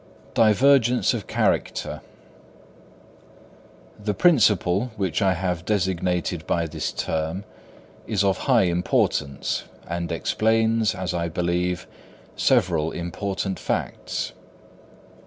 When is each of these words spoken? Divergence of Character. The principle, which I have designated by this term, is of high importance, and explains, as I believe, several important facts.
Divergence 0.33 1.13
of 1.13 1.27
Character. 1.27 2.01
The 4.03 4.15
principle, 4.15 4.89
which 4.95 5.21
I 5.21 5.35
have 5.35 5.63
designated 5.63 6.47
by 6.47 6.65
this 6.65 6.91
term, 6.91 7.43
is 8.07 8.23
of 8.23 8.39
high 8.49 8.63
importance, 8.63 9.65
and 9.87 10.11
explains, 10.11 10.95
as 10.95 11.13
I 11.13 11.29
believe, 11.29 11.85
several 12.35 12.91
important 12.91 13.59
facts. 13.59 14.31